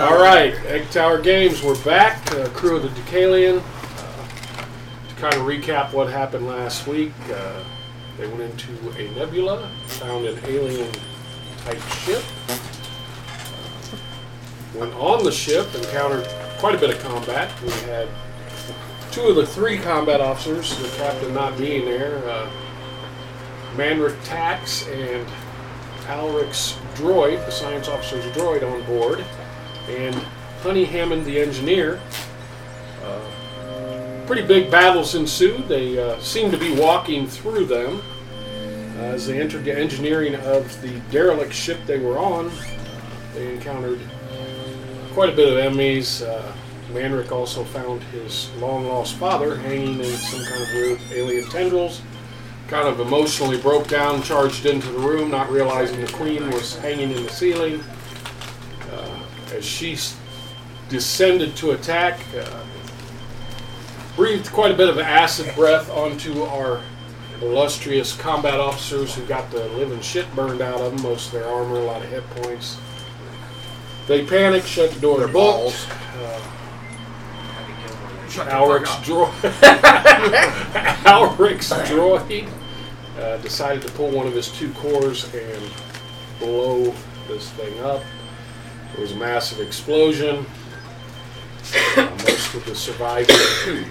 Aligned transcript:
All 0.00 0.20
right, 0.20 0.52
Egg 0.66 0.90
Tower 0.90 1.20
Games. 1.20 1.62
We're 1.62 1.80
back. 1.84 2.32
Uh, 2.32 2.48
crew 2.48 2.78
of 2.78 2.82
the 2.82 2.88
Deucalion. 2.88 3.62
Uh, 3.62 5.08
to 5.08 5.14
kind 5.14 5.34
of 5.34 5.42
recap 5.42 5.92
what 5.92 6.10
happened 6.10 6.48
last 6.48 6.88
week, 6.88 7.12
uh, 7.30 7.62
they 8.18 8.26
went 8.26 8.40
into 8.40 8.72
a 8.98 9.08
nebula, 9.14 9.70
found 9.86 10.26
an 10.26 10.36
alien-type 10.46 11.80
ship. 11.80 12.24
Went 14.74 14.92
on 14.94 15.22
the 15.22 15.30
ship, 15.30 15.72
encountered 15.76 16.26
quite 16.58 16.74
a 16.74 16.78
bit 16.78 16.90
of 16.90 17.00
combat. 17.00 17.52
We 17.62 17.70
had 17.82 18.08
two 19.12 19.28
of 19.28 19.36
the 19.36 19.46
three 19.46 19.78
combat 19.78 20.20
officers, 20.20 20.76
the 20.76 20.88
captain 20.96 21.32
not 21.32 21.56
being 21.56 21.84
there, 21.84 22.18
uh, 22.28 22.50
Manric 23.76 24.16
Tax 24.24 24.88
and 24.88 25.24
Alric's 26.06 26.76
droid, 26.96 27.46
the 27.46 27.52
science 27.52 27.86
officer's 27.86 28.24
droid, 28.32 28.68
on 28.68 28.84
board, 28.86 29.24
and 29.88 30.14
Honey 30.62 30.84
Hammond, 30.84 31.24
the 31.24 31.40
engineer. 31.40 32.00
Uh, 33.02 33.20
pretty 34.26 34.46
big 34.46 34.70
battles 34.70 35.14
ensued. 35.14 35.68
They 35.68 35.98
uh, 35.98 36.18
seemed 36.20 36.52
to 36.52 36.58
be 36.58 36.74
walking 36.74 37.26
through 37.26 37.66
them. 37.66 38.00
Uh, 38.96 39.14
as 39.14 39.26
they 39.26 39.40
entered 39.40 39.64
the 39.64 39.76
engineering 39.76 40.34
of 40.36 40.80
the 40.80 41.00
derelict 41.10 41.52
ship 41.52 41.78
they 41.86 41.98
were 41.98 42.18
on, 42.18 42.50
they 43.34 43.54
encountered 43.54 44.00
quite 45.12 45.28
a 45.28 45.32
bit 45.36 45.52
of 45.52 45.58
enemies. 45.58 46.22
Uh, 46.22 46.54
Manric 46.92 47.32
also 47.32 47.64
found 47.64 48.02
his 48.04 48.50
long 48.56 48.86
lost 48.86 49.16
father 49.16 49.56
hanging 49.56 49.98
in 49.98 50.04
some 50.04 50.44
kind 50.44 50.62
of 50.62 50.68
weird 50.74 51.00
alien 51.12 51.48
tendrils 51.50 52.02
kind 52.68 52.88
of 52.88 53.00
emotionally 53.00 53.58
broke 53.58 53.88
down, 53.88 54.22
charged 54.22 54.66
into 54.66 54.88
the 54.90 54.98
room, 54.98 55.30
not 55.30 55.50
realizing 55.50 56.00
the 56.00 56.12
queen 56.12 56.48
was 56.50 56.76
hanging 56.78 57.10
in 57.10 57.22
the 57.22 57.28
ceiling. 57.30 57.82
As 59.54 59.64
she 59.64 59.96
descended 60.88 61.54
to 61.56 61.70
attack, 61.72 62.18
uh, 62.36 62.64
breathed 64.16 64.50
quite 64.50 64.72
a 64.72 64.74
bit 64.74 64.88
of 64.88 64.98
acid 64.98 65.54
breath 65.54 65.88
onto 65.90 66.42
our 66.42 66.82
illustrious 67.40 68.16
combat 68.16 68.58
officers 68.58 69.14
who 69.14 69.24
got 69.26 69.48
the 69.52 69.64
living 69.68 70.00
shit 70.00 70.26
burned 70.34 70.60
out 70.60 70.80
of 70.80 70.92
them, 70.92 71.02
most 71.02 71.26
of 71.26 71.32
their 71.34 71.48
armor, 71.48 71.76
a 71.76 71.84
lot 71.84 72.02
of 72.02 72.08
hit 72.08 72.28
points. 72.30 72.78
They 74.08 74.24
panicked, 74.26 74.66
shut 74.66 74.90
the 74.90 75.00
door, 75.00 75.18
Their 75.18 75.28
booked. 75.28 75.34
balls. 75.34 75.86
Uh, 76.18 76.40
Alric's 78.50 78.90
droid, 79.06 79.30
Alric's 81.04 81.70
droid 81.88 82.48
uh, 83.20 83.36
decided 83.36 83.82
to 83.82 83.92
pull 83.92 84.10
one 84.10 84.26
of 84.26 84.32
his 84.32 84.48
two 84.50 84.72
cores 84.72 85.32
and 85.32 85.72
blow 86.40 86.92
this 87.28 87.50
thing 87.50 87.78
up. 87.80 88.02
There 88.94 89.02
was 89.02 89.12
a 89.12 89.16
massive 89.16 89.60
explosion. 89.60 90.46
Uh, 91.96 92.08
most 92.24 92.54
of 92.54 92.64
the 92.64 92.74
survivors, 92.76 93.84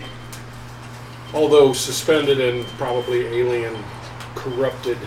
although 1.33 1.73
suspended 1.73 2.39
and 2.39 2.65
probably 2.77 3.25
alien 3.25 3.75
corrupted 4.35 4.97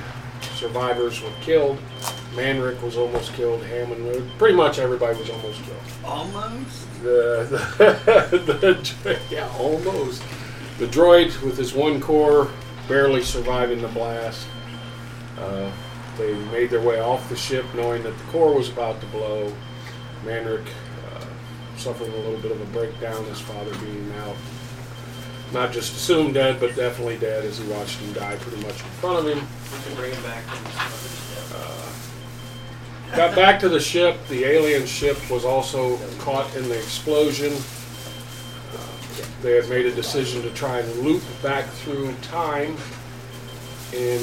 survivors, 0.54 1.22
were 1.22 1.32
killed. 1.40 1.78
Manric 2.34 2.82
was 2.82 2.98
almost 2.98 3.32
killed. 3.32 3.62
Hammond, 3.62 4.30
pretty 4.36 4.54
much 4.54 4.78
everybody 4.78 5.18
was 5.18 5.30
almost 5.30 5.62
killed 5.62 5.80
Almost. 6.04 7.02
the, 7.02 7.46
the, 7.78 8.94
the 9.02 9.18
yeah 9.30 9.50
almost 9.58 10.22
the 10.78 10.86
droid 10.86 11.40
with 11.42 11.56
his 11.56 11.72
one 11.72 12.00
core 12.02 12.50
barely 12.86 13.22
surviving 13.22 13.80
the 13.80 13.88
blast 13.88 14.46
uh, 15.38 15.70
they 16.18 16.34
made 16.52 16.68
their 16.68 16.82
way 16.82 17.00
off 17.00 17.26
the 17.30 17.36
ship 17.36 17.64
knowing 17.74 18.02
that 18.02 18.16
the 18.18 18.24
core 18.24 18.54
was 18.54 18.68
about 18.68 19.00
to 19.00 19.06
blow 19.06 19.50
Manric 20.26 20.66
uh, 20.66 21.24
suffering 21.76 22.12
a 22.12 22.16
little 22.16 22.40
bit 22.40 22.50
of 22.50 22.60
a 22.60 22.64
breakdown 22.66 23.24
his 23.26 23.40
father 23.40 23.70
being 23.78 24.08
now 24.10 24.34
not 25.52 25.72
just 25.72 25.94
assumed 25.94 26.34
dead 26.34 26.58
but 26.58 26.74
definitely 26.74 27.16
dead 27.18 27.44
as 27.44 27.58
he 27.58 27.68
watched 27.68 27.98
him 27.98 28.12
die 28.12 28.36
pretty 28.36 28.60
much 28.62 28.80
in 28.80 28.90
front 29.00 29.18
of 29.18 29.26
him 29.26 29.38
We 29.72 29.84
can 29.84 29.94
bring 29.96 30.12
him 30.12 30.22
back 30.22 30.42
from 30.44 30.64
his 30.64 30.74
mother's 30.74 31.30
death. 31.30 31.36
Got 33.14 33.36
back 33.36 33.60
to 33.60 33.68
the 33.68 33.80
ship. 33.80 34.18
The 34.28 34.44
alien 34.44 34.84
ship 34.84 35.16
was 35.30 35.44
also 35.44 35.96
caught 36.18 36.54
in 36.56 36.68
the 36.68 36.76
explosion. 36.76 37.52
Uh, 37.52 38.78
They 39.42 39.54
had 39.54 39.68
made 39.70 39.86
a 39.86 39.94
decision 39.94 40.42
to 40.42 40.50
try 40.50 40.80
and 40.80 40.98
loop 40.98 41.22
back 41.42 41.66
through 41.66 42.12
time 42.22 42.76
in 43.94 44.20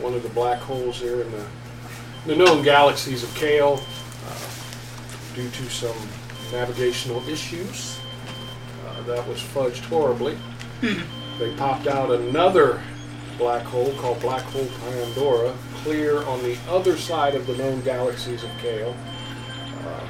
one 0.00 0.14
of 0.14 0.22
the 0.22 0.28
black 0.28 0.60
holes 0.60 0.98
here 1.00 1.22
in 1.22 1.32
the, 1.32 1.44
the 2.26 2.36
known 2.36 2.62
galaxies 2.62 3.22
of 3.24 3.34
Kale 3.34 3.80
uh, 3.80 4.01
due 5.34 5.50
to 5.50 5.70
some 5.70 5.96
navigational 6.52 7.26
issues. 7.28 7.98
Uh, 8.86 9.02
that 9.02 9.26
was 9.26 9.38
fudged 9.38 9.84
horribly. 9.84 10.36
they 11.38 11.54
popped 11.56 11.86
out 11.86 12.10
another 12.10 12.82
black 13.38 13.64
hole 13.64 13.92
called 13.94 14.20
Black 14.20 14.42
Hole 14.42 14.68
Pandora, 14.80 15.54
clear 15.82 16.22
on 16.24 16.42
the 16.42 16.56
other 16.68 16.96
side 16.96 17.34
of 17.34 17.46
the 17.46 17.56
known 17.56 17.80
galaxies 17.80 18.44
of 18.44 18.50
Kale. 18.58 18.94
Uh, 19.84 20.06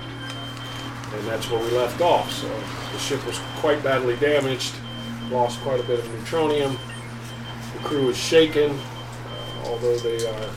and 1.15 1.27
that's 1.27 1.51
where 1.51 1.63
we 1.63 1.71
left 1.71 2.01
off. 2.01 2.31
So 2.31 2.49
the 2.93 2.99
ship 2.99 3.25
was 3.27 3.39
quite 3.57 3.83
badly 3.83 4.17
damaged, 4.17 4.75
lost 5.31 5.61
quite 5.61 5.81
a 5.81 5.85
bit 5.85 5.99
of 5.99 6.05
neutronium. 6.07 6.77
The 7.75 7.79
crew 7.89 8.09
is 8.09 8.17
shaken, 8.17 8.73
uh, 8.73 9.69
although 9.69 9.97
they 9.99 10.27
are 10.27 10.51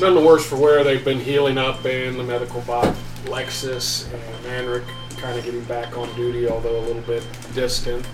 none 0.00 0.14
the 0.14 0.20
worse 0.20 0.44
for 0.46 0.56
wear. 0.56 0.84
They've 0.84 1.04
been 1.04 1.20
healing 1.20 1.58
up, 1.58 1.84
and 1.84 2.18
the 2.18 2.24
medical 2.24 2.60
bot 2.62 2.94
Lexus 3.24 4.12
and 4.12 4.44
Manric 4.44 4.84
kind 5.16 5.38
of 5.38 5.44
getting 5.44 5.64
back 5.64 5.96
on 5.96 6.14
duty, 6.14 6.48
although 6.48 6.78
a 6.78 6.84
little 6.86 7.02
bit 7.02 7.26
distant. 7.54 8.06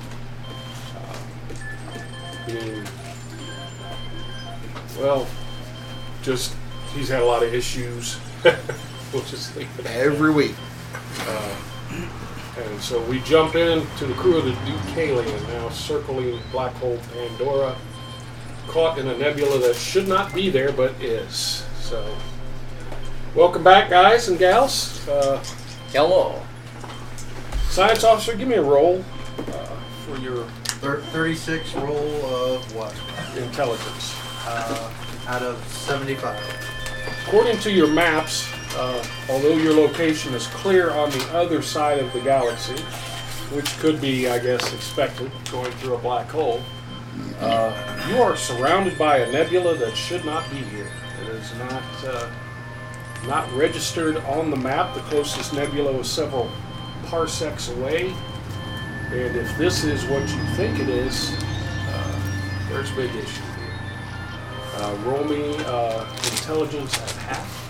Uh, 0.97 1.98
being 2.47 2.84
well, 4.98 5.26
just 6.22 6.54
he's 6.94 7.09
had 7.09 7.22
a 7.22 7.25
lot 7.25 7.42
of 7.42 7.53
issues. 7.53 8.19
we'll 9.12 9.22
just 9.25 9.56
leave 9.56 9.69
it 9.78 9.87
Every 9.87 10.31
week. 10.31 10.54
and 12.56 12.81
so 12.81 13.03
we 13.04 13.21
jump 13.21 13.54
in 13.54 13.87
to 13.98 14.06
the 14.06 14.15
crew 14.15 14.37
of 14.37 14.44
the 14.44 14.53
Deucalion, 14.53 15.48
now 15.48 15.69
circling 15.71 16.38
black 16.50 16.72
hole 16.75 16.98
Pandora, 17.12 17.76
caught 18.69 18.98
in 18.98 19.09
a 19.09 19.16
nebula 19.16 19.59
that 19.59 19.76
should 19.76 20.09
not 20.09 20.34
be 20.34 20.50
there 20.50 20.72
but 20.72 20.92
is. 21.00 21.65
So, 21.82 22.16
welcome 23.34 23.62
back, 23.65 23.91
guys 23.91 24.28
and 24.28 24.38
gals. 24.38 25.06
Uh, 25.09 25.43
Hello. 25.93 26.41
science 27.69 28.04
officer, 28.04 28.34
give 28.37 28.48
me 28.48 28.54
a 28.54 28.62
roll 28.62 29.04
uh, 29.38 29.66
for 30.06 30.16
your 30.19 30.44
Thir- 30.81 31.03
36 31.12 31.75
roll 31.75 32.25
of 32.25 32.75
what? 32.75 32.94
intelligence. 33.37 34.15
Uh, 34.47 34.92
out 35.26 35.42
of 35.42 35.62
75. 35.66 36.41
According 37.26 37.59
to 37.59 37.71
your 37.71 37.88
maps, 37.88 38.48
uh, 38.76 39.04
although 39.28 39.54
your 39.56 39.75
location 39.75 40.34
is 40.34 40.47
clear 40.48 40.91
on 40.92 41.10
the 41.10 41.25
other 41.34 41.62
side 41.62 41.98
of 41.98 42.12
the 42.12 42.21
galaxy, 42.21 42.81
which 43.54 43.76
could 43.78 44.00
be, 44.00 44.28
I 44.28 44.38
guess, 44.38 44.72
expected 44.72 45.31
going 45.50 45.71
through 45.72 45.94
a 45.94 45.98
black 45.98 46.28
hole, 46.31 46.60
uh, 47.41 48.06
you 48.09 48.22
are 48.22 48.37
surrounded 48.37 48.97
by 48.98 49.19
a 49.19 49.31
nebula 49.31 49.76
that 49.76 49.97
should 49.97 50.25
not 50.25 50.48
be 50.50 50.56
here. 50.56 50.81
Not 51.58 51.82
uh, 52.04 52.30
not 53.26 53.52
registered 53.52 54.16
on 54.18 54.50
the 54.50 54.56
map. 54.56 54.94
The 54.94 55.00
closest 55.02 55.52
nebula 55.52 55.92
is 55.98 56.10
several 56.10 56.50
parsecs 57.06 57.68
away, 57.68 58.14
and 59.10 59.36
if 59.36 59.56
this 59.58 59.84
is 59.84 60.04
what 60.06 60.22
you 60.22 60.44
think 60.56 60.80
it 60.80 60.88
is, 60.88 61.32
uh, 61.88 62.20
there's 62.68 62.91
a 62.91 62.96
big 62.96 63.14
issue 63.14 63.42
here. 63.42 63.80
Uh, 64.76 64.96
roll 65.04 65.24
me 65.24 65.54
uh, 65.66 66.04
intelligence 66.30 66.98
at 66.98 67.10
half. 67.22 67.62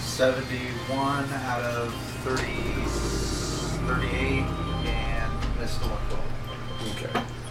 71 0.00 1.24
out 1.32 1.62
of 1.62 1.92
30, 2.24 2.42
38, 3.86 4.44
and 4.86 5.60
missed 5.60 5.80
the 5.80 5.86
one 5.88 6.08
goal. 6.08 6.20
Okay. 6.92 7.41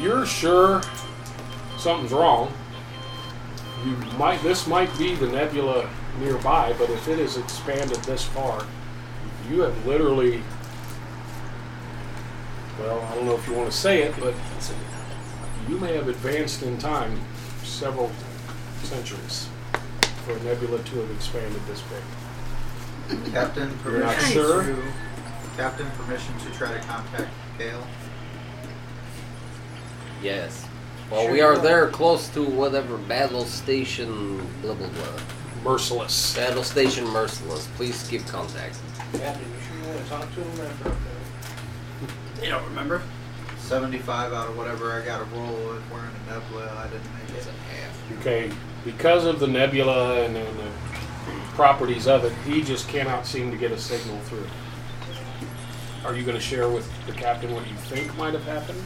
You're 0.00 0.24
sure 0.26 0.80
something's 1.78 2.12
wrong. 2.12 2.52
You 3.84 3.92
might 4.18 4.42
this 4.42 4.66
might 4.66 4.96
be 4.98 5.14
the 5.14 5.26
nebula 5.28 5.88
nearby, 6.18 6.74
but 6.78 6.90
if 6.90 7.08
it 7.08 7.18
has 7.18 7.36
expanded 7.36 7.96
this 8.04 8.24
far, 8.24 8.64
you 9.48 9.60
have 9.60 9.86
literally 9.86 10.42
well, 12.78 13.00
I 13.00 13.14
don't 13.14 13.26
know 13.26 13.34
if 13.34 13.46
you 13.46 13.54
want 13.54 13.70
to 13.70 13.76
say 13.76 14.02
it, 14.02 14.14
but 14.18 14.34
you 15.68 15.78
may 15.78 15.94
have 15.94 16.08
advanced 16.08 16.62
in 16.62 16.78
time 16.78 17.20
several 17.62 18.10
centuries 18.82 19.48
for 20.24 20.32
a 20.32 20.42
nebula 20.42 20.82
to 20.82 20.96
have 21.00 21.10
expanded 21.10 21.60
this 21.66 21.82
big. 21.82 23.32
Captain, 23.32 23.70
You're 23.84 24.00
not 24.00 24.14
permission 24.14 24.32
sure? 24.32 24.62
to 24.62 24.82
Captain, 25.56 25.90
permission 25.90 26.36
to 26.38 26.50
try 26.52 26.72
to 26.72 26.78
contact 26.86 27.28
Kale. 27.58 27.86
Yes. 30.22 30.66
Well, 31.10 31.22
Sure 31.22 31.32
we 31.32 31.38
you 31.38 31.44
are 31.44 31.54
will. 31.54 31.60
there 31.62 31.88
close 31.88 32.28
to 32.30 32.44
whatever 32.44 32.96
battle 32.98 33.44
station, 33.44 34.38
blah 34.62 34.74
blah 34.74 34.88
blah. 34.88 35.20
Merciless. 35.72 36.36
Battle 36.36 36.62
station 36.62 37.06
Merciless. 37.08 37.66
Please 37.76 38.06
keep 38.08 38.24
contact. 38.26 38.78
Captain, 39.12 39.42
you 39.42 39.60
sure 39.66 39.76
you 39.76 39.88
want 39.94 40.04
to 40.04 40.10
talk 40.10 40.34
to 40.34 40.40
him 40.42 40.66
after 40.66 40.88
okay? 40.88 42.44
You 42.44 42.50
don't 42.50 42.64
remember? 42.64 43.02
75 43.58 44.32
out 44.32 44.48
of 44.48 44.56
whatever 44.56 44.92
I 44.92 45.04
got 45.04 45.18
to 45.18 45.24
roll. 45.36 45.74
If 45.74 45.92
we're 45.92 45.98
in 46.00 46.10
a 46.28 46.32
nebula, 46.40 46.72
I 46.76 46.84
didn't 46.88 47.04
make 47.14 47.36
It's 47.36 47.46
it. 47.46 47.50
a 47.52 47.74
half. 47.74 48.20
Okay, 48.20 48.50
because 48.84 49.26
of 49.26 49.38
the 49.40 49.46
nebula 49.46 50.22
and, 50.24 50.36
and 50.36 50.58
the 50.58 50.70
properties 51.54 52.06
of 52.08 52.24
it, 52.24 52.32
he 52.46 52.62
just 52.62 52.88
cannot 52.88 53.26
seem 53.26 53.50
to 53.50 53.56
get 53.56 53.70
a 53.72 53.78
signal 53.78 54.18
through. 54.20 54.46
Are 56.04 56.14
you 56.16 56.22
going 56.24 56.36
to 56.36 56.40
share 56.42 56.68
with 56.68 56.88
the 57.06 57.12
captain 57.12 57.52
what 57.52 57.68
you 57.68 57.74
think 57.74 58.16
might 58.16 58.32
have 58.32 58.44
happened? 58.44 58.82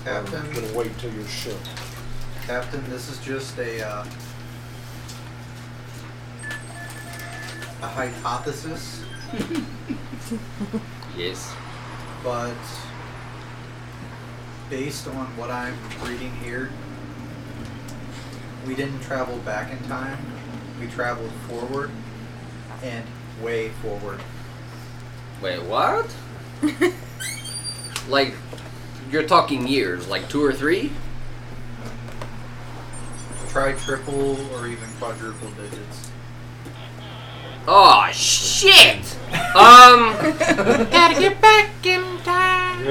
Or 0.00 0.04
Captain, 0.04 0.40
I'm 0.40 0.52
going 0.52 0.66
to 0.68 0.74
wait 0.78 0.96
till 0.98 1.12
you're 1.12 1.26
sure. 1.26 1.56
Captain, 2.46 2.82
this 2.90 3.08
is 3.10 3.18
just 3.18 3.58
a 3.58 3.86
uh, 3.86 4.04
a 7.82 7.86
hypothesis, 7.86 9.02
Yes. 11.16 11.54
but 12.22 12.52
based 14.68 15.06
on 15.08 15.26
what 15.36 15.50
I'm 15.50 15.76
reading 16.04 16.34
here, 16.36 16.70
we 18.66 18.74
didn't 18.74 19.00
travel 19.00 19.38
back 19.38 19.72
in 19.72 19.78
time. 19.88 20.18
We 20.80 20.86
traveled 20.88 21.32
forward 21.48 21.90
and 22.82 23.04
way 23.42 23.70
forward. 23.82 24.20
Wait, 25.42 25.62
what? 25.62 26.14
like, 28.08 28.34
you're 29.10 29.26
talking 29.26 29.66
years, 29.66 30.08
like 30.08 30.28
two 30.28 30.44
or 30.44 30.52
three? 30.52 30.92
Try 33.48 33.72
triple 33.72 34.36
or 34.54 34.66
even 34.68 34.88
quadruple 34.98 35.50
digits. 35.50 36.10
Oh 37.66 38.08
shit! 38.12 39.16
Um, 39.50 40.12
gotta 40.90 41.18
get 41.18 41.40
back 41.40 41.70
in 41.84 42.18
time. 42.18 42.86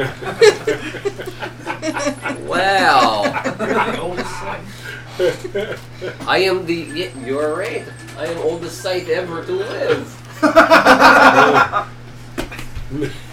Wow, 2.45 3.24
The 3.57 4.00
oldest 4.01 4.30
son. 4.39 4.66
I 6.27 6.39
am 6.39 6.66
the. 6.66 6.75
Yeah, 6.75 7.25
you're 7.25 7.56
right. 7.56 7.86
I 8.18 8.25
am 8.25 8.38
oldest 8.39 8.81
sight 8.81 9.07
ever 9.10 9.45
to 9.45 9.51
live. 9.51 10.16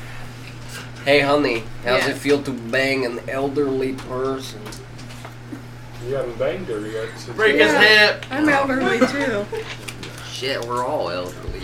Hey, 1.07 1.21
honey, 1.21 1.63
how's 1.85 2.03
Yeah. 2.05 2.11
it 2.11 2.19
feel 2.19 2.43
to 2.43 2.51
bang 2.51 3.07
an 3.07 3.21
elderly 3.29 3.93
person? 3.93 4.61
You 6.07 6.15
haven't 6.17 6.39
banged 6.39 6.67
her 6.67 6.81
yet. 6.81 7.09
since- 7.17 7.37
Break 7.37 7.57
his 7.57 7.73
hip. 7.73 8.27
I'm 8.31 8.49
elderly 8.49 8.99
too. 8.99 9.47
Shit, 10.31 10.65
we're 10.67 10.85
all 10.85 11.09
elderly. 11.09 11.63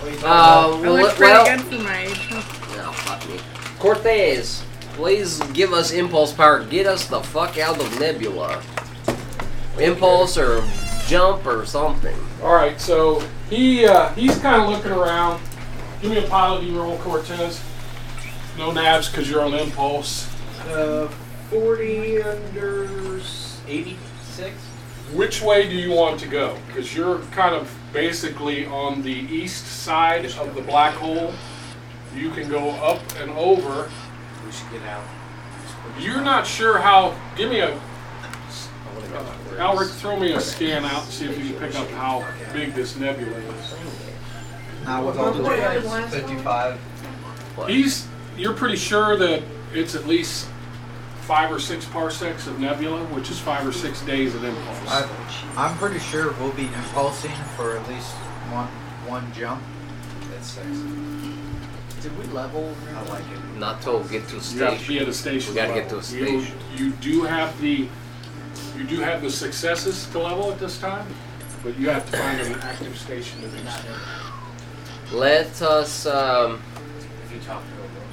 What 0.00 0.08
are 0.08 0.14
you 0.14 0.18
talking 0.20 0.84
Uh, 0.84 0.88
I 0.88 1.02
look 1.02 1.16
pretty 1.16 1.32
well, 1.32 1.44
good 1.44 1.60
for 1.62 1.78
my 1.82 2.02
age. 2.04 2.20
huh? 2.30 2.76
No, 2.76 2.92
fuck 2.92 3.28
me. 3.28 3.40
Cortez, 3.80 4.62
please 4.96 5.40
give 5.52 5.72
us 5.72 5.90
impulse 5.90 6.32
power. 6.32 6.60
Get 6.60 6.86
us 6.86 7.04
the 7.06 7.20
fuck 7.20 7.58
out 7.58 7.80
of 7.80 7.98
Nebula. 8.00 8.60
Impulse 9.78 10.38
or 10.38 10.62
jump 11.08 11.44
or 11.46 11.66
something. 11.66 12.14
All 12.44 12.54
right, 12.54 12.80
so 12.80 13.20
he 13.50 13.86
uh, 13.86 14.10
he's 14.10 14.38
kind 14.38 14.62
of 14.62 14.68
looking 14.68 14.92
around. 14.92 15.40
Give 16.00 16.12
me 16.12 16.18
a 16.18 16.28
piloting 16.28 16.76
roll, 16.76 16.96
Cortez. 16.98 17.60
No 18.56 18.70
nabs 18.70 19.08
because 19.08 19.28
you're 19.28 19.42
on 19.42 19.54
impulse. 19.54 20.28
Uh, 20.68 21.08
40 21.50 22.22
under 22.22 23.20
86? 23.66 24.56
Which 25.12 25.42
way 25.42 25.68
do 25.68 25.74
you 25.74 25.90
want 25.92 26.20
to 26.20 26.28
go? 26.28 26.56
Because 26.66 26.94
you're 26.94 27.18
kind 27.32 27.54
of 27.54 27.72
basically 27.92 28.66
on 28.66 29.02
the 29.02 29.12
east 29.12 29.66
side 29.66 30.24
of 30.24 30.54
the 30.54 30.62
black 30.62 30.94
hole. 30.94 31.32
You 32.16 32.30
can 32.30 32.48
go 32.48 32.70
up 32.70 33.02
and 33.16 33.30
over. 33.32 33.90
We 34.46 34.52
should 34.52 34.70
get 34.70 34.82
out. 34.82 35.04
You're 35.98 36.22
not 36.22 36.46
sure 36.46 36.78
how. 36.78 37.16
Give 37.36 37.50
me 37.50 37.60
a. 37.60 37.70
wanna 37.70 39.08
go 39.08 39.18
out. 39.18 39.76
Alric. 39.76 39.90
Throw 39.90 40.18
me 40.18 40.32
a 40.32 40.40
scan 40.40 40.84
out. 40.84 41.04
And 41.04 41.12
see 41.12 41.26
if 41.26 41.38
you 41.38 41.50
can 41.50 41.60
pick 41.60 41.74
up 41.76 41.88
how 41.90 42.26
big 42.52 42.72
this 42.74 42.96
nebula 42.96 43.36
is. 43.36 43.74
Now 44.84 45.06
with 45.06 45.18
all 45.18 45.32
the 45.32 45.42
What 45.42 45.58
happened 45.58 45.82
digits, 45.82 45.92
last 45.92 46.12
time? 46.12 46.78
55. 46.78 47.68
He's. 47.68 48.08
You're 48.36 48.54
pretty 48.54 48.76
sure 48.76 49.16
that 49.16 49.42
it's 49.72 49.94
at 49.94 50.06
least 50.06 50.48
five 51.22 51.50
or 51.50 51.58
six 51.58 51.84
parsecs 51.86 52.46
of 52.46 52.58
nebula, 52.58 53.04
which 53.06 53.30
is 53.30 53.38
five 53.38 53.66
or 53.66 53.72
six 53.72 54.02
days 54.02 54.34
of 54.34 54.44
impulse. 54.44 54.78
I, 54.88 55.08
I'm 55.56 55.76
pretty 55.78 55.98
sure 55.98 56.32
we'll 56.34 56.52
be 56.52 56.66
impulsing 56.66 57.32
for 57.56 57.76
at 57.76 57.88
least 57.88 58.12
one 58.50 58.66
one 59.06 59.32
jump. 59.32 59.62
That's 60.30 60.50
sexy. 60.50 60.82
Did 62.02 62.18
we 62.18 62.24
level? 62.34 62.74
I 62.94 63.02
like 63.04 63.22
it. 63.22 63.58
Not 63.58 63.80
till 63.80 64.00
we 64.00 64.08
get 64.10 64.28
to 64.28 64.36
a 64.36 64.40
station. 64.40 64.58
You 64.58 64.64
have 64.64 64.82
to 64.82 64.88
be 64.88 64.98
at 64.98 65.08
a 65.08 65.12
station. 65.12 65.54
We 65.54 65.60
gotta 65.60 65.72
get 65.74 65.88
to 65.90 65.98
a 65.98 66.02
station. 66.02 66.58
You, 66.76 66.90
do 66.90 67.22
have 67.22 67.58
the, 67.60 67.88
you 68.76 68.84
do 68.84 69.00
have 69.00 69.22
the 69.22 69.30
successes 69.30 70.06
to 70.08 70.18
level 70.18 70.52
at 70.52 70.58
this 70.58 70.78
time, 70.78 71.06
but 71.62 71.78
you 71.78 71.88
have 71.88 72.10
to 72.10 72.16
find 72.18 72.40
an 72.40 72.60
active 72.60 72.98
station 72.98 73.40
to 73.40 73.48
do 73.48 73.56
so. 73.56 75.16
Let 75.16 75.62
us. 75.62 76.04
Um, 76.04 76.60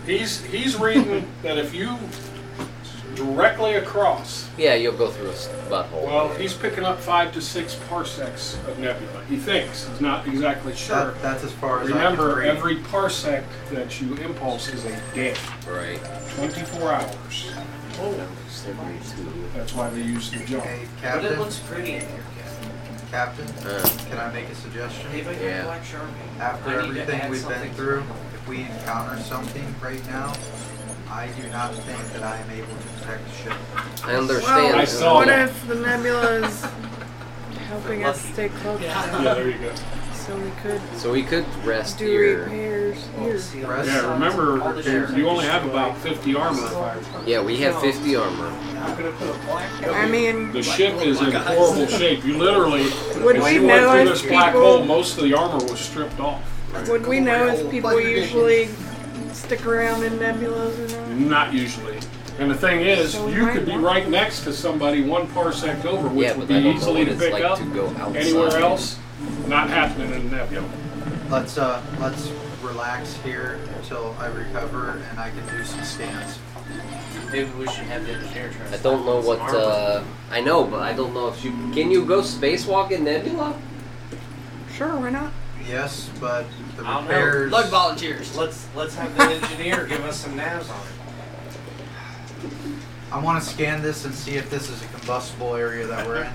He's 0.05 0.41
he's 0.45 0.77
reading 0.79 1.27
that 1.43 1.57
if 1.57 1.73
you 1.73 1.97
directly 3.15 3.73
across, 3.75 4.49
yeah, 4.57 4.73
you'll 4.73 4.95
go 4.97 5.11
through 5.11 5.27
a 5.29 5.33
s- 5.33 5.47
butthole. 5.69 6.05
well, 6.05 6.29
he's 6.35 6.53
picking 6.53 6.85
up 6.85 6.97
five 6.99 7.31
to 7.33 7.41
six 7.41 7.75
parsecs 7.89 8.57
of 8.67 8.79
nebula. 8.79 9.23
He 9.29 9.35
thinks 9.37 9.87
he's 9.87 10.01
not 10.01 10.25
exactly 10.27 10.73
sure. 10.75 10.95
That, 11.11 11.21
that's 11.21 11.43
as 11.43 11.51
far 11.51 11.81
as 11.81 11.89
Remember, 11.89 12.29
I 12.31 12.33
can 12.33 12.39
read. 12.39 12.57
every 12.57 12.75
parsec 12.77 13.43
that 13.71 13.99
you 14.01 14.15
impulse 14.15 14.69
is 14.69 14.85
a 14.85 15.01
day, 15.13 15.35
right. 15.67 15.99
24 16.37 16.93
hours. 16.93 17.51
That's 19.53 19.73
why 19.75 19.89
they 19.89 20.01
use 20.01 20.31
the 20.31 20.39
jump. 20.45 20.63
Hey, 20.63 20.87
But 21.01 21.09
it 21.09 21.21
Captain. 21.21 21.39
looks 21.39 21.59
pretty 21.59 21.93
in 21.95 22.01
here, 22.01 22.23
Captain. 23.11 23.45
Captain, 23.45 23.67
Uh, 23.69 23.89
can 24.09 24.17
I 24.17 24.31
make 24.33 24.47
a 24.47 24.55
suggestion? 24.55 25.09
Hey, 25.11 25.21
but 25.21 25.39
Yeah. 25.41 25.63
black 25.63 25.83
sharpie. 25.83 26.39
After 26.39 26.69
I 26.69 26.73
need 26.73 26.93
to 26.95 27.01
everything 27.01 27.21
add 27.21 27.29
we've 27.29 27.41
something 27.41 27.61
been 27.61 27.69
to 27.71 27.75
through, 27.75 27.99
my- 27.99 28.05
if 28.30 28.30
we 28.51 28.63
encounter 28.63 29.17
something 29.23 29.63
right 29.81 30.05
now, 30.07 30.33
I 31.09 31.29
do 31.41 31.47
not 31.53 31.73
think 31.73 32.03
that 32.11 32.21
I 32.21 32.35
am 32.35 32.49
able 32.51 32.67
to 32.67 32.87
protect 32.99 33.25
the 33.25 33.33
ship. 33.33 33.53
I 34.03 34.15
understand. 34.15 34.75
I 34.75 34.83
saw 34.83 35.15
what 35.15 35.27
that. 35.29 35.47
if 35.47 35.67
the 35.69 35.75
nebula 35.75 36.45
is 36.45 36.65
helping 37.69 38.03
us 38.03 38.19
stay 38.19 38.49
close 38.49 38.77
to 38.81 38.85
Yeah, 38.85 39.33
there 39.35 39.49
you 39.49 39.57
go. 39.57 39.73
So 40.15 40.35
we 40.35 40.51
could 40.61 40.81
So 40.97 41.11
we 41.13 41.23
could 41.23 41.45
rest 41.65 41.97
do 41.99 42.05
here. 42.05 42.43
repairs 42.43 43.07
here. 43.19 43.39
see, 43.39 43.63
Rest- 43.63 43.87
Yeah, 43.87 44.01
the 44.01 44.07
remember, 44.09 44.61
all 44.61 44.73
the 44.73 44.83
ships 44.83 45.13
you 45.13 45.29
only 45.29 45.45
have 45.45 45.65
about 45.65 45.97
50 45.99 46.35
armor. 46.35 47.01
Yeah, 47.25 47.41
we 47.41 47.55
have 47.59 47.79
50 47.79 48.17
armor. 48.17 48.47
I'm 48.47 48.97
gonna 48.97 49.11
put 49.13 49.29
a 49.29 49.39
black. 49.45 49.71
I 49.87 50.09
mean, 50.09 50.51
The 50.51 50.61
ship 50.61 50.95
is 50.97 51.21
in 51.21 51.31
horrible 51.31 51.87
shape. 51.87 52.25
You 52.25 52.37
literally, 52.37 52.83
would 53.23 53.37
as 53.37 53.43
we 53.45 53.53
you 53.53 53.61
know 53.61 53.67
went 53.67 53.91
through 53.91 54.11
if 54.13 54.21
this 54.21 54.29
black 54.29 54.53
hole, 54.53 54.83
most 54.83 55.17
of 55.17 55.23
the 55.23 55.35
armor 55.35 55.63
was 55.65 55.79
stripped 55.79 56.19
off. 56.19 56.43
Would 56.87 57.05
we 57.07 57.19
know 57.19 57.47
if 57.47 57.69
people 57.71 57.99
usually 57.99 58.67
stick 59.33 59.65
around 59.65 60.03
in 60.03 60.13
nebulas 60.13 60.77
or 60.79 60.99
not? 61.07 61.09
Not 61.17 61.53
usually. 61.53 61.99
And 62.39 62.49
the 62.49 62.55
thing 62.55 62.81
is, 62.81 63.13
So 63.13 63.25
we 63.27 63.33
you 63.35 63.43
might 63.43 63.53
could 63.53 63.65
be 63.65 63.71
want- 63.73 63.83
right 63.83 64.09
next 64.09 64.41
to 64.45 64.53
somebody 64.53 65.03
one 65.03 65.27
parsec 65.27 65.85
over, 65.85 66.07
which 66.07 66.27
Yeah, 66.27 66.37
would 66.37 66.47
but 66.47 66.55
I 66.55 66.57
be 66.59 66.63
don't 66.63 66.73
know 66.73 66.77
easily 66.79 66.99
what 66.99 67.05
to 67.05 67.11
it's 67.11 67.21
pick 67.23 67.33
like 67.33 67.43
up. 67.43 67.57
to 67.59 67.65
go 67.65 67.87
outside. 67.99 68.15
Anywhere 68.15 68.57
else, 68.57 68.97
not 69.47 69.69
happening 69.69 70.11
in 70.13 70.31
Nebula. 70.31 70.67
Let's 71.29 71.57
uh, 71.57 71.81
let's 71.99 72.31
relax 72.61 73.13
here 73.23 73.59
until 73.77 74.15
I 74.19 74.27
recover 74.27 75.01
and 75.09 75.19
I 75.19 75.29
can 75.29 75.45
do 75.57 75.63
some 75.63 75.83
scans. 75.83 76.39
Maybe 77.31 77.49
we 77.51 77.65
should 77.67 77.85
have 77.85 78.05
the 78.05 78.13
engineer 78.13 78.49
try. 78.51 78.73
I 78.77 78.81
don't 78.81 79.05
know 79.05 79.19
what. 79.21 79.39
Uh, 79.39 80.03
I 80.31 80.41
know, 80.41 80.63
but 80.65 80.81
I 80.81 80.93
don't 80.93 81.13
know 81.13 81.27
if 81.27 81.43
you 81.43 81.51
can. 81.73 81.91
You 81.91 82.05
go 82.05 82.21
spacewalk 82.21 82.91
in 82.91 83.03
Nebula? 83.03 83.55
Sure, 84.75 84.95
why 84.97 85.09
not? 85.11 85.31
Yes, 85.69 86.09
but 86.19 86.45
the 86.83 86.87
I 86.89 86.93
don't 86.95 87.03
know. 87.05 87.09
repairs. 87.15 87.51
Lug 87.51 87.69
volunteers. 87.69 88.35
Let's 88.37 88.67
let's 88.75 88.95
have 88.95 89.15
the 89.17 89.23
engineer 89.23 89.85
give 89.85 90.03
us 90.05 90.17
some 90.19 90.37
navs 90.37 90.69
on 90.69 90.79
it. 90.85 90.93
I 93.11 93.19
want 93.19 93.43
to 93.43 93.49
scan 93.49 93.81
this 93.81 94.05
and 94.05 94.13
see 94.13 94.35
if 94.35 94.49
this 94.49 94.69
is 94.69 94.81
a 94.81 94.85
combustible 94.87 95.55
area 95.55 95.85
that 95.87 96.07
we're 96.07 96.23
in. 96.23 96.31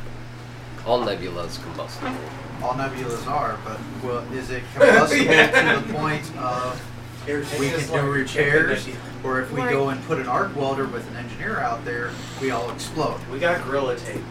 All 0.86 1.00
nebulas 1.02 1.62
combustible. 1.62 2.14
All 2.62 2.74
nebulas 2.74 3.26
are, 3.26 3.58
but 3.64 3.78
well, 4.04 4.18
is 4.32 4.50
it 4.50 4.62
combustible 4.74 5.24
Yeah. 5.32 5.74
to 5.80 5.86
the 5.86 5.92
point 5.94 6.24
of 6.36 6.80
Here, 7.24 7.38
we 7.58 7.68
this 7.70 7.88
can 7.90 8.04
do 8.04 8.10
like 8.12 8.20
repairs, 8.28 8.86
nugget. 8.86 9.00
or 9.24 9.40
if 9.40 9.50
we 9.52 9.60
Right. 9.62 9.70
go 9.72 9.88
and 9.88 10.04
put 10.04 10.18
an 10.18 10.28
arc 10.28 10.54
welder 10.54 10.84
with 10.86 11.08
an 11.10 11.16
engineer 11.16 11.58
out 11.60 11.84
there, 11.84 12.10
we 12.40 12.50
all 12.50 12.70
explode? 12.70 13.20
We 13.32 13.38
got 13.38 13.64
gorilla 13.64 13.96
tape. 13.96 14.22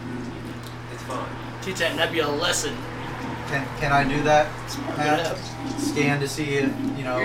It's 0.94 1.02
fine. 1.02 1.28
Teach 1.62 1.78
that 1.78 1.96
nebula 1.96 2.30
a 2.32 2.36
lesson. 2.36 2.74
Can 3.48 3.66
can 3.78 3.92
I 3.92 4.04
do 4.04 4.22
that? 4.24 4.48
Good 4.76 4.96
Matt? 4.96 5.20
enough. 5.20 5.80
Scan 5.80 6.20
to 6.20 6.28
see 6.28 6.54
it, 6.56 6.70
you 6.96 7.04
know, 7.04 7.18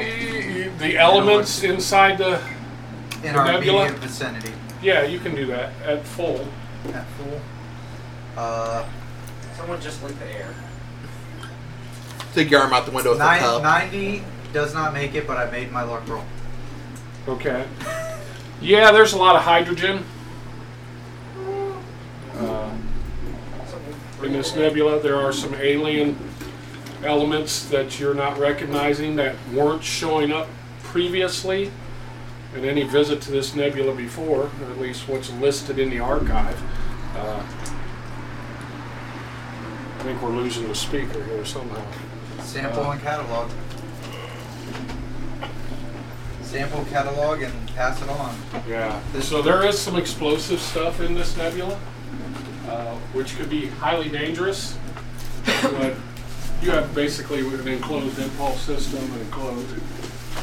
The 0.78 0.98
elements 0.98 1.64
inside 1.64 2.18
the, 2.20 2.40
in 3.24 3.34
the 3.34 3.40
our 3.40 3.46
nebula? 3.52 3.82
immediate 3.86 4.00
vicinity. 4.00 4.54
yeah, 4.82 5.04
you 5.04 5.20
can 5.20 5.36
do 5.36 5.46
that 5.48 5.74
at 5.84 6.06
full. 6.06 6.48
at 6.94 7.06
full. 7.18 7.42
Uh, 8.38 8.86
Someone 9.58 9.82
just 9.82 10.02
lit 10.04 10.18
the 10.20 10.26
air. 10.32 10.54
Take 12.34 12.50
your 12.50 12.62
arm 12.62 12.74
out 12.74 12.86
the 12.86 12.92
window 12.92 13.12
with 13.12 13.20
the 13.20 13.26
nine, 13.26 13.40
cup. 13.40 13.62
90 13.64 14.24
does 14.54 14.74
not 14.74 14.94
make 14.94 15.14
it, 15.16 15.28
but 15.28 15.38
I 15.38 15.50
made 15.52 15.72
my 15.72 15.84
luck 15.84 16.08
roll. 16.08 16.24
Okay. 17.28 17.66
Yeah, 18.62 18.92
there's 18.92 19.14
a 19.14 19.18
lot 19.18 19.36
of 19.36 19.42
hydrogen 19.44 20.04
uh, 22.36 22.72
in 24.24 24.34
this 24.34 24.56
nebula. 24.56 25.00
There 25.00 25.18
are 25.18 25.32
some 25.32 25.54
alien 25.56 26.18
elements 27.04 27.66
that 27.70 28.00
you're 28.00 28.14
not 28.14 28.38
recognizing 28.38 29.16
that 29.16 29.36
weren't 29.54 29.84
showing 29.84 30.32
up 30.32 30.48
previously 30.84 31.72
in 32.56 32.66
any 32.66 32.84
visit 32.84 33.22
to 33.22 33.32
this 33.32 33.56
nebula 33.56 33.96
before, 33.96 34.44
or 34.62 34.70
at 34.72 34.80
least 34.80 35.08
what's 35.08 35.32
listed 35.34 35.80
in 35.80 35.90
the 35.90 36.00
archive. 36.00 36.62
Uh, 37.16 37.42
I 40.00 40.04
think 40.04 40.22
we're 40.22 40.30
losing 40.30 40.68
the 40.68 40.76
speaker 40.76 41.24
here 41.24 41.46
somehow. 41.46 41.82
Sample 42.42 42.84
Uh. 42.86 42.92
and 42.92 43.02
catalog. 43.02 43.50
Sample, 46.44 46.84
catalog, 46.92 47.42
and 47.44 47.68
pass 47.76 48.02
it 48.02 48.10
on. 48.10 48.36
Yeah. 48.68 49.00
So 49.22 49.42
there 49.42 49.64
is 49.66 49.80
some 49.80 49.96
explosive 49.96 50.60
stuff 50.60 51.00
in 51.00 51.14
this 51.14 51.38
nebula, 51.38 51.80
uh, 52.72 52.96
which 53.14 53.36
could 53.38 53.50
be 53.50 53.68
highly 53.68 54.10
dangerous. 54.10 54.78
But 55.62 55.94
you 56.62 56.72
have 56.72 56.94
basically 56.96 57.40
an 57.40 57.68
enclosed 57.68 58.18
impulse 58.20 58.62
system 58.62 59.04
and 59.14 59.22
enclosed. 59.22 59.68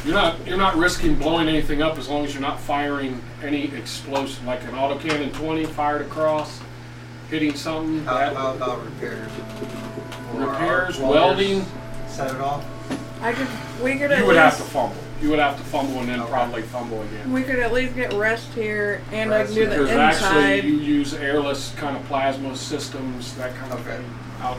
You're 0.05 0.13
not 0.13 0.45
you're 0.45 0.57
not 0.57 0.75
risking 0.75 1.15
blowing 1.15 1.47
anything 1.47 1.81
up 1.81 1.97
as 1.97 2.07
long 2.07 2.23
as 2.25 2.33
you're 2.33 2.41
not 2.41 2.59
firing 2.59 3.21
any 3.41 3.73
explosive, 3.75 4.45
like 4.45 4.61
an 4.63 4.71
autocannon 4.71 5.33
20 5.33 5.65
fired 5.65 6.01
across, 6.01 6.59
hitting 7.29 7.55
something. 7.55 8.03
How, 8.05 8.17
that- 8.17 8.35
how 8.35 8.53
about 8.53 8.83
repairs? 8.85 9.31
Or 10.35 10.41
repairs, 10.41 10.99
welding. 10.99 11.65
Set 12.07 12.33
it 12.35 12.41
off. 12.41 12.63
I 13.21 13.33
could. 13.33 13.47
We 13.83 13.97
could 13.97 14.11
You 14.11 14.25
would 14.25 14.35
have 14.35 14.55
to 14.57 14.63
fumble. 14.63 14.95
You 15.21 15.29
would 15.29 15.39
have 15.39 15.57
to 15.57 15.63
fumble 15.63 15.99
and 15.99 16.07
then 16.09 16.21
Okay. 16.21 16.31
probably 16.31 16.61
fumble 16.61 17.01
again. 17.03 17.31
We 17.33 17.43
could 17.43 17.59
at 17.59 17.73
least 17.73 17.95
get 17.95 18.13
rest 18.13 18.53
here, 18.53 19.01
and 19.11 19.33
I 19.33 19.39
Rest 19.39 19.53
can 19.53 19.63
do 19.63 19.69
the 19.69 19.81
inside. 19.81 20.13
Because 20.13 20.23
actually, 20.23 20.69
you 20.69 20.77
use 20.77 21.13
airless 21.13 21.73
kind 21.75 21.97
of 21.97 22.05
plasma 22.05 22.55
systems, 22.55 23.35
that 23.35 23.53
kind 23.55 23.73
of 23.73 23.79
Okay. 23.81 23.97
thing, 23.97 24.05
out 24.41 24.57